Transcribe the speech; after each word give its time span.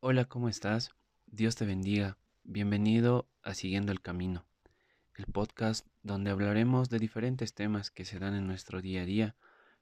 Hola, 0.00 0.26
¿cómo 0.26 0.50
estás? 0.50 0.94
Dios 1.24 1.56
te 1.56 1.64
bendiga. 1.64 2.18
Bienvenido 2.44 3.26
a 3.42 3.54
Siguiendo 3.54 3.92
el 3.92 4.02
Camino, 4.02 4.44
el 5.14 5.24
podcast 5.24 5.86
donde 6.02 6.30
hablaremos 6.30 6.90
de 6.90 6.98
diferentes 6.98 7.54
temas 7.54 7.90
que 7.90 8.04
se 8.04 8.18
dan 8.18 8.34
en 8.34 8.46
nuestro 8.46 8.82
día 8.82 9.02
a 9.02 9.04
día, 9.06 9.36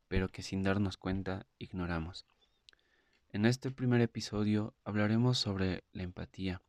pero 0.06 0.28
que 0.28 0.42
sin 0.42 0.62
darnos 0.62 0.96
cuenta 0.96 1.46
ignoramos. 1.58 2.26
En 3.32 3.44
este 3.44 3.72
primer 3.72 4.00
episodio 4.02 4.72
hablaremos 4.84 5.36
sobre 5.36 5.82
la 5.92 6.04
empatía. 6.04 6.62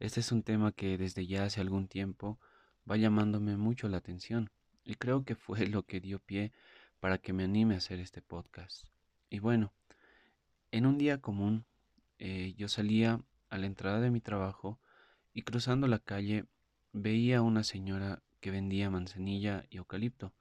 Este 0.00 0.18
es 0.18 0.32
un 0.32 0.42
tema 0.42 0.72
que 0.72 0.98
desde 0.98 1.24
ya 1.24 1.44
hace 1.44 1.60
algún 1.60 1.86
tiempo 1.86 2.40
va 2.90 2.96
llamándome 2.96 3.56
mucho 3.56 3.88
la 3.88 3.98
atención 3.98 4.50
y 4.82 4.96
creo 4.96 5.24
que 5.24 5.36
fue 5.36 5.66
lo 5.68 5.84
que 5.84 6.00
dio 6.00 6.18
pie 6.18 6.52
para 6.98 7.18
que 7.18 7.32
me 7.32 7.44
anime 7.44 7.76
a 7.76 7.78
hacer 7.78 8.00
este 8.00 8.22
podcast. 8.22 8.86
Y 9.30 9.38
bueno, 9.38 9.72
en 10.72 10.84
un 10.84 10.98
día 10.98 11.20
común 11.20 11.64
eh, 12.24 12.54
yo 12.56 12.68
salía 12.68 13.20
a 13.50 13.58
la 13.58 13.66
entrada 13.66 14.00
de 14.00 14.12
mi 14.12 14.20
trabajo 14.20 14.78
y 15.34 15.42
cruzando 15.42 15.88
la 15.88 15.98
calle 15.98 16.44
veía 16.92 17.38
a 17.38 17.42
una 17.42 17.64
señora 17.64 18.22
que 18.38 18.52
vendía 18.52 18.90
manzanilla 18.90 19.66
y 19.70 19.78
eucalipto. 19.78 20.32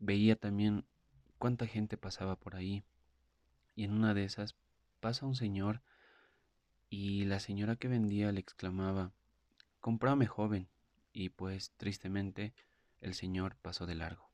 Veía 0.00 0.34
también 0.34 0.84
cuánta 1.38 1.68
gente 1.68 1.96
pasaba 1.96 2.34
por 2.34 2.56
ahí. 2.56 2.82
Y 3.76 3.84
en 3.84 3.92
una 3.92 4.12
de 4.12 4.24
esas 4.24 4.56
pasa 4.98 5.24
un 5.24 5.36
señor 5.36 5.82
y 6.90 7.26
la 7.26 7.38
señora 7.38 7.76
que 7.76 7.86
vendía 7.86 8.32
le 8.32 8.40
exclamaba, 8.40 9.12
Comprame 9.78 10.26
joven. 10.26 10.68
Y 11.12 11.28
pues 11.28 11.70
tristemente 11.76 12.54
el 13.00 13.14
señor 13.14 13.54
pasó 13.54 13.86
de 13.86 13.94
largo. 13.94 14.32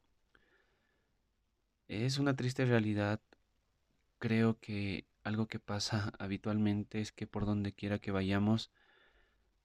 Es 1.89 2.17
una 2.17 2.37
triste 2.37 2.65
realidad. 2.65 3.21
Creo 4.19 4.59
que 4.61 5.07
algo 5.29 5.47
que 5.47 5.59
pasa 5.61 6.11
habitualmente 6.19 7.01
es 7.01 7.13
que 7.13 7.27
por 7.27 7.45
donde 7.45 7.75
quiera 7.75 7.99
que 7.99 8.11
vayamos, 8.11 8.71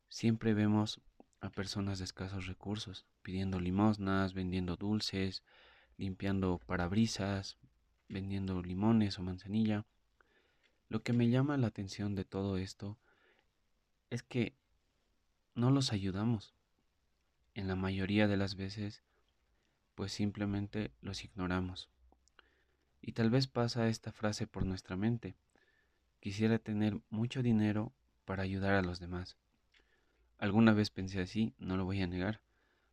siempre 0.09 0.53
vemos 0.53 0.99
a 1.39 1.49
personas 1.49 1.99
de 1.99 2.05
escasos 2.05 2.47
recursos, 2.47 3.05
pidiendo 3.21 3.61
limosnas, 3.61 4.33
vendiendo 4.33 4.75
dulces, 4.75 5.41
limpiando 5.97 6.59
parabrisas, 6.59 7.57
vendiendo 8.09 8.61
limones 8.61 9.17
o 9.17 9.23
manzanilla. 9.23 9.85
Lo 10.89 11.01
que 11.01 11.13
me 11.13 11.29
llama 11.29 11.57
la 11.57 11.67
atención 11.67 12.13
de 12.13 12.25
todo 12.25 12.57
esto 12.57 12.97
es 14.09 14.21
que 14.21 14.53
no 15.55 15.71
los 15.71 15.93
ayudamos. 15.93 16.53
En 17.53 17.69
la 17.69 17.75
mayoría 17.75 18.27
de 18.27 18.35
las 18.35 18.55
veces, 18.55 19.01
pues 19.95 20.11
simplemente 20.11 20.91
los 21.01 21.23
ignoramos. 21.23 21.89
Y 23.01 23.13
tal 23.13 23.29
vez 23.29 23.47
pasa 23.47 23.87
esta 23.87 24.11
frase 24.11 24.45
por 24.45 24.65
nuestra 24.65 24.97
mente. 24.97 25.35
Quisiera 26.23 26.57
tener 26.57 27.01
mucho 27.09 27.43
dinero 27.43 27.91
para 28.23 28.43
ayudar 28.43 28.75
a 28.75 28.81
los 28.81 29.01
demás. 29.01 29.35
Alguna 30.37 30.71
vez 30.71 30.89
pensé 30.89 31.19
así, 31.19 31.53
no 31.57 31.75
lo 31.75 31.83
voy 31.83 32.01
a 32.01 32.07
negar. 32.07 32.39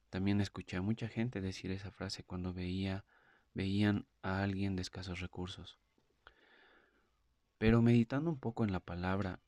También 0.09 0.41
escuché 0.41 0.79
a 0.79 0.83
mucha 0.83 1.07
gente 1.07 1.41
decir 1.41 1.71
esa 1.71 1.93
frase 1.93 2.25
cuando 2.25 2.53
veía 2.53 3.05
veían 3.55 4.05
a 4.23 4.43
alguien 4.43 4.75
de 4.75 4.83
escasos 4.83 5.21
recursos. 5.21 5.79
Pero 7.57 7.83
meditando 7.83 8.31
un 8.31 8.41
poco 8.41 8.65
en 8.65 8.73
la 8.73 8.81
palabra 8.81 9.39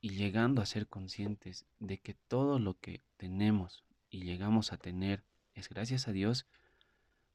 y 0.00 0.10
llegando 0.10 0.62
a 0.62 0.66
ser 0.66 0.86
conscientes 0.86 1.66
de 1.80 1.98
que 1.98 2.14
todo 2.14 2.60
lo 2.60 2.78
que 2.78 3.02
tenemos 3.16 3.82
y 4.10 4.22
llegamos 4.22 4.72
a 4.72 4.76
tener 4.76 5.24
es 5.54 5.68
gracias 5.68 6.06
a 6.06 6.12
Dios, 6.12 6.46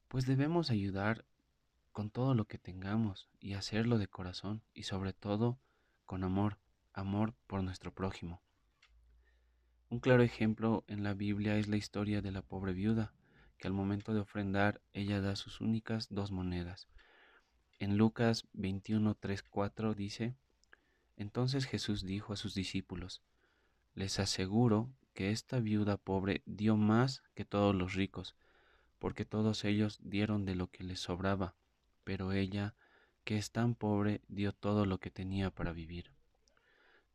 pues 0.08 0.24
debemos 0.24 0.70
ayudar 0.70 1.26
con 1.92 2.08
todo 2.08 2.34
lo 2.34 2.46
que 2.46 2.56
tengamos 2.56 3.28
y 3.38 3.52
hacerlo 3.52 3.98
de 3.98 4.08
corazón 4.08 4.62
y 4.72 4.84
sobre 4.84 5.12
todo 5.12 5.58
con 6.04 6.24
amor, 6.24 6.58
amor 6.92 7.34
por 7.46 7.62
nuestro 7.62 7.92
prójimo. 7.92 8.42
Un 9.90 10.00
claro 10.00 10.22
ejemplo 10.22 10.84
en 10.88 11.02
la 11.02 11.14
Biblia 11.14 11.56
es 11.56 11.68
la 11.68 11.76
historia 11.76 12.20
de 12.20 12.32
la 12.32 12.42
pobre 12.42 12.72
viuda, 12.72 13.12
que 13.58 13.68
al 13.68 13.74
momento 13.74 14.12
de 14.12 14.20
ofrendar 14.20 14.80
ella 14.92 15.20
da 15.20 15.36
sus 15.36 15.60
únicas 15.60 16.08
dos 16.10 16.32
monedas. 16.32 16.88
En 17.78 17.96
Lucas 17.96 18.46
21, 18.52 19.16
4 19.50 19.94
dice, 19.94 20.34
Entonces 21.16 21.66
Jesús 21.66 22.04
dijo 22.04 22.32
a 22.32 22.36
sus 22.36 22.54
discípulos, 22.54 23.22
Les 23.94 24.18
aseguro 24.18 24.90
que 25.12 25.30
esta 25.30 25.60
viuda 25.60 25.96
pobre 25.96 26.42
dio 26.46 26.76
más 26.76 27.22
que 27.34 27.44
todos 27.44 27.74
los 27.74 27.94
ricos, 27.94 28.34
porque 28.98 29.24
todos 29.24 29.64
ellos 29.64 30.00
dieron 30.02 30.44
de 30.44 30.54
lo 30.54 30.68
que 30.68 30.82
les 30.82 31.00
sobraba, 31.00 31.54
pero 32.04 32.32
ella 32.32 32.74
que 33.24 33.38
es 33.38 33.50
tan 33.50 33.74
pobre 33.74 34.20
dio 34.28 34.52
todo 34.52 34.86
lo 34.86 34.98
que 34.98 35.10
tenía 35.10 35.50
para 35.50 35.72
vivir. 35.72 36.10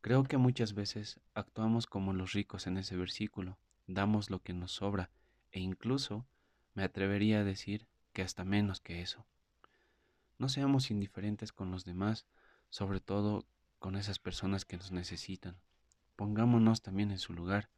Creo 0.02 0.24
que 0.24 0.38
muchas 0.38 0.74
veces 0.74 1.20
actuamos 1.34 1.86
como 1.86 2.14
los 2.14 2.34
ricos 2.34 2.68
en 2.68 2.78
ese 2.78 2.96
versículo, 2.96 3.58
damos 3.88 4.30
lo 4.30 4.42
que 4.42 4.53
nos 4.53 4.72
sobra 4.72 5.09
e 5.52 5.59
incluso 5.59 6.25
me 6.74 6.84
atrevería 6.84 7.40
a 7.40 7.44
decir 7.44 7.88
que 8.14 8.22
hasta 8.22 8.46
menos 8.46 8.81
que 8.81 9.02
eso. 9.02 9.25
No 10.38 10.47
seamos 10.47 10.90
indiferentes 10.90 11.52
con 11.52 11.70
los 11.70 11.86
demás, 11.86 12.26
sobre 12.70 13.02
todo 13.02 13.46
con 13.78 13.96
esas 13.96 14.20
personas 14.20 14.66
que 14.66 14.78
nos 14.78 14.91
necesitan. 14.91 15.58
Pongámonos 16.16 16.81
también 16.81 17.12
en 17.12 17.20
su 17.20 17.34
lugar. 17.34 17.70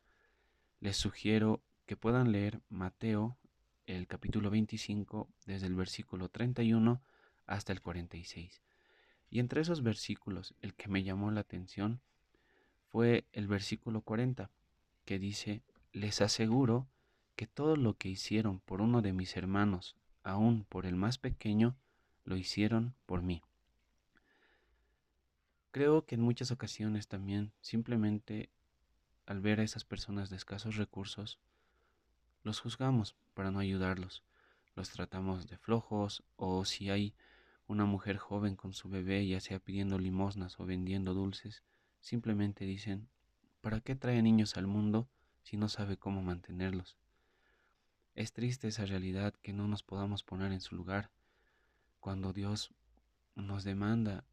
Les 0.80 0.98
sugiero 0.98 1.62
que 1.86 1.98
puedan 1.98 2.32
leer 2.32 2.62
Mateo, 2.70 3.38
el 3.88 4.08
capítulo 4.08 4.50
25, 4.50 5.28
desde 5.46 5.68
el 5.68 5.76
versículo 5.76 6.30
31 6.30 7.02
hasta 7.52 7.74
el 7.74 7.82
46. 7.82 8.62
Y 9.30 9.40
entre 9.40 9.62
esos 9.62 9.84
versículos, 9.84 10.56
el 10.62 10.74
que 10.74 10.88
me 10.88 11.04
llamó 11.04 11.32
la 11.32 11.42
atención 11.42 12.02
fue 12.88 13.26
el 13.34 13.48
versículo 13.48 14.02
40, 14.02 14.50
que 15.06 15.20
dice, 15.20 15.62
les 15.92 16.22
aseguro 16.22 16.88
que 17.36 17.48
todo 17.48 17.76
lo 17.76 17.96
que 17.96 18.08
hicieron 18.08 18.62
por 18.62 18.82
uno 18.82 19.02
de 19.02 19.12
mis 19.12 19.36
hermanos, 19.36 19.98
aun 20.24 20.64
por 20.64 20.86
el 20.86 20.96
más 20.96 21.18
pequeño, 21.18 21.76
lo 22.24 22.38
hicieron 22.38 22.96
por 23.06 23.22
mí. 23.22 23.42
Creo 25.72 26.06
que 26.06 26.16
en 26.16 26.22
muchas 26.22 26.52
ocasiones 26.52 27.08
también 27.08 27.52
simplemente 27.60 28.50
al 29.26 29.42
ver 29.42 29.60
a 29.60 29.64
esas 29.64 29.84
personas 29.84 30.30
de 30.30 30.38
escasos 30.38 30.78
recursos, 30.78 31.38
los 32.44 32.62
juzgamos 32.62 33.16
para 33.34 33.52
no 33.52 33.60
ayudarlos, 33.60 34.24
los 34.76 34.90
tratamos 34.90 35.48
de 35.48 35.58
flojos 35.58 36.24
o 36.38 36.64
si 36.66 36.90
hay 36.90 37.14
una 37.72 37.86
mujer 37.86 38.18
joven 38.18 38.58
con 38.58 38.74
su 38.74 38.90
bebé, 38.90 39.26
ya 39.26 39.40
sea 39.40 39.58
pidiendo 39.58 39.98
limosnas 39.98 40.60
o 40.60 40.66
vendiendo 40.66 41.14
dulces, 41.14 41.64
simplemente 42.02 42.66
dicen, 42.66 43.08
¿para 43.62 43.80
qué 43.80 43.96
trae 43.96 44.22
niños 44.22 44.58
al 44.58 44.68
mundo 44.68 45.08
si 45.42 45.56
no 45.56 45.70
sabe 45.70 45.96
cómo 45.96 46.22
mantenerlos? 46.22 46.98
Es 48.14 48.34
triste 48.34 48.68
esa 48.68 48.86
realidad 48.86 49.34
que 49.42 49.54
no 49.54 49.70
nos 49.70 49.84
podamos 49.84 50.26
poner 50.26 50.52
en 50.52 50.60
su 50.60 50.76
lugar 50.76 51.12
cuando 52.02 52.34
Dios 52.34 52.74
nos 53.36 53.64
demanda 53.64 54.26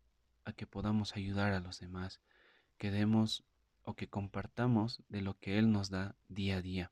a 0.44 0.52
que 0.52 0.66
podamos 0.66 1.14
ayudar 1.14 1.52
a 1.52 1.60
los 1.60 1.78
demás, 1.78 2.20
que 2.76 2.90
demos 2.90 3.44
o 3.82 3.94
que 3.94 4.08
compartamos 4.08 5.00
de 5.08 5.22
lo 5.22 5.38
que 5.38 5.60
Él 5.60 5.70
nos 5.70 5.90
da 5.90 6.16
día 6.28 6.56
a 6.56 6.62
día. 6.62 6.90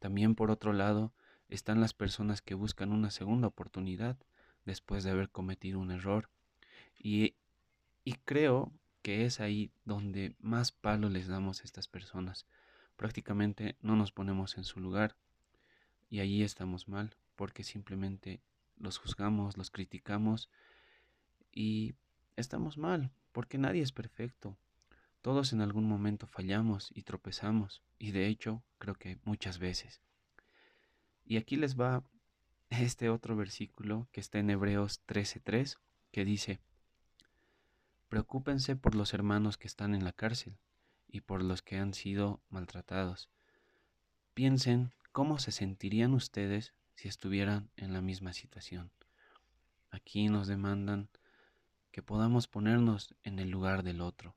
También 0.00 0.34
por 0.34 0.50
otro 0.50 0.72
lado 0.72 1.12
están 1.48 1.80
las 1.80 1.94
personas 1.94 2.42
que 2.42 2.54
buscan 2.54 2.90
una 2.90 3.12
segunda 3.12 3.46
oportunidad 3.46 4.18
después 4.64 5.04
de 5.04 5.10
haber 5.10 5.30
cometido 5.30 5.78
un 5.80 5.90
error. 5.90 6.30
Y, 6.98 7.34
y 8.04 8.14
creo 8.24 8.72
que 9.02 9.24
es 9.24 9.40
ahí 9.40 9.72
donde 9.84 10.34
más 10.38 10.72
palo 10.72 11.08
les 11.08 11.26
damos 11.26 11.60
a 11.60 11.64
estas 11.64 11.88
personas. 11.88 12.46
Prácticamente 12.96 13.76
no 13.80 13.96
nos 13.96 14.12
ponemos 14.12 14.56
en 14.56 14.64
su 14.64 14.80
lugar 14.80 15.16
y 16.08 16.20
allí 16.20 16.42
estamos 16.42 16.88
mal 16.88 17.16
porque 17.36 17.64
simplemente 17.64 18.40
los 18.76 18.98
juzgamos, 18.98 19.56
los 19.56 19.70
criticamos 19.70 20.48
y 21.52 21.94
estamos 22.36 22.78
mal 22.78 23.10
porque 23.32 23.58
nadie 23.58 23.82
es 23.82 23.92
perfecto. 23.92 24.56
Todos 25.20 25.52
en 25.52 25.60
algún 25.60 25.88
momento 25.88 26.26
fallamos 26.26 26.90
y 26.94 27.02
tropezamos 27.02 27.82
y 27.98 28.12
de 28.12 28.26
hecho 28.26 28.62
creo 28.78 28.94
que 28.94 29.18
muchas 29.24 29.58
veces. 29.58 30.00
Y 31.24 31.36
aquí 31.36 31.56
les 31.56 31.78
va 31.78 32.04
este 32.80 33.10
otro 33.10 33.36
versículo 33.36 34.08
que 34.12 34.20
está 34.20 34.38
en 34.38 34.50
Hebreos 34.50 35.00
13:3, 35.06 35.78
que 36.10 36.24
dice, 36.24 36.60
Preocúpense 38.08 38.76
por 38.76 38.94
los 38.94 39.14
hermanos 39.14 39.56
que 39.56 39.66
están 39.66 39.94
en 39.94 40.04
la 40.04 40.12
cárcel 40.12 40.58
y 41.08 41.20
por 41.20 41.42
los 41.42 41.62
que 41.62 41.78
han 41.78 41.94
sido 41.94 42.40
maltratados. 42.50 43.30
Piensen 44.34 44.92
cómo 45.12 45.38
se 45.38 45.52
sentirían 45.52 46.14
ustedes 46.14 46.74
si 46.94 47.08
estuvieran 47.08 47.70
en 47.76 47.92
la 47.92 48.00
misma 48.00 48.32
situación. 48.32 48.90
Aquí 49.90 50.28
nos 50.28 50.46
demandan 50.46 51.08
que 51.90 52.02
podamos 52.02 52.48
ponernos 52.48 53.14
en 53.22 53.38
el 53.38 53.50
lugar 53.50 53.82
del 53.82 54.00
otro. 54.00 54.34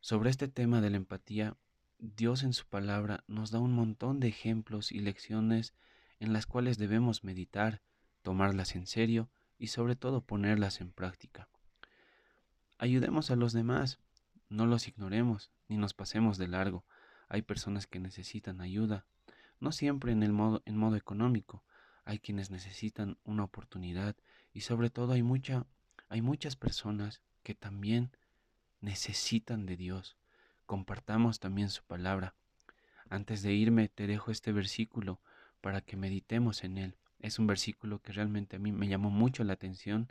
Sobre 0.00 0.30
este 0.30 0.48
tema 0.48 0.80
de 0.80 0.90
la 0.90 0.96
empatía, 0.96 1.56
Dios 1.98 2.42
en 2.42 2.52
su 2.52 2.66
palabra 2.66 3.24
nos 3.26 3.50
da 3.50 3.58
un 3.58 3.72
montón 3.72 4.20
de 4.20 4.28
ejemplos 4.28 4.92
y 4.92 5.00
lecciones 5.00 5.74
en 6.20 6.32
las 6.32 6.46
cuales 6.46 6.78
debemos 6.78 7.24
meditar, 7.24 7.82
tomarlas 8.22 8.76
en 8.76 8.86
serio 8.86 9.28
y 9.58 9.68
sobre 9.68 9.96
todo 9.96 10.20
ponerlas 10.20 10.80
en 10.80 10.92
práctica. 10.92 11.48
Ayudemos 12.78 13.30
a 13.30 13.36
los 13.36 13.52
demás, 13.52 13.98
no 14.48 14.66
los 14.66 14.86
ignoremos 14.86 15.50
ni 15.68 15.76
nos 15.76 15.94
pasemos 15.94 16.38
de 16.38 16.48
largo. 16.48 16.84
Hay 17.28 17.42
personas 17.42 17.86
que 17.86 18.00
necesitan 18.00 18.60
ayuda, 18.60 19.06
no 19.60 19.72
siempre 19.72 20.12
en 20.12 20.22
el 20.22 20.32
modo 20.32 20.62
en 20.64 20.76
modo 20.76 20.96
económico. 20.96 21.64
Hay 22.04 22.18
quienes 22.18 22.50
necesitan 22.50 23.18
una 23.24 23.44
oportunidad 23.44 24.16
y 24.52 24.62
sobre 24.62 24.90
todo 24.90 25.12
hay 25.12 25.22
mucha 25.22 25.66
hay 26.08 26.22
muchas 26.22 26.56
personas 26.56 27.20
que 27.42 27.54
también 27.54 28.10
necesitan 28.80 29.64
de 29.64 29.76
Dios. 29.76 30.16
Compartamos 30.66 31.38
también 31.38 31.70
su 31.70 31.84
palabra. 31.84 32.34
Antes 33.08 33.42
de 33.42 33.52
irme 33.52 33.88
te 33.88 34.06
dejo 34.06 34.30
este 34.30 34.52
versículo 34.52 35.20
para 35.60 35.80
que 35.80 35.96
meditemos 35.96 36.64
en 36.64 36.78
él. 36.78 36.96
Es 37.18 37.38
un 37.38 37.46
versículo 37.46 38.00
que 38.00 38.12
realmente 38.12 38.56
a 38.56 38.58
mí 38.58 38.72
me 38.72 38.88
llamó 38.88 39.10
mucho 39.10 39.44
la 39.44 39.52
atención 39.52 40.10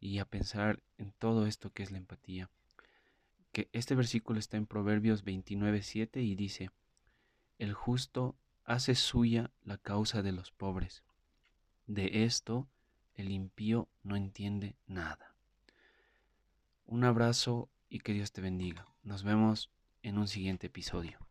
y 0.00 0.18
a 0.18 0.24
pensar 0.24 0.82
en 0.98 1.12
todo 1.12 1.46
esto 1.46 1.72
que 1.72 1.82
es 1.82 1.90
la 1.90 1.98
empatía. 1.98 2.50
Que 3.52 3.68
este 3.72 3.94
versículo 3.94 4.38
está 4.38 4.56
en 4.56 4.66
Proverbios 4.66 5.24
29:7 5.24 6.22
y 6.22 6.34
dice: 6.34 6.70
El 7.58 7.72
justo 7.72 8.36
hace 8.64 8.94
suya 8.94 9.50
la 9.62 9.78
causa 9.78 10.22
de 10.22 10.32
los 10.32 10.52
pobres. 10.52 11.02
De 11.86 12.24
esto 12.24 12.68
el 13.14 13.30
impío 13.30 13.88
no 14.02 14.16
entiende 14.16 14.76
nada. 14.86 15.34
Un 16.86 17.04
abrazo 17.04 17.68
y 17.88 18.00
que 18.00 18.12
Dios 18.12 18.32
te 18.32 18.40
bendiga. 18.40 18.86
Nos 19.02 19.22
vemos 19.22 19.70
en 20.02 20.18
un 20.18 20.28
siguiente 20.28 20.66
episodio. 20.66 21.23